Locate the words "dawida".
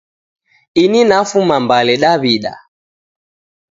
1.97-2.57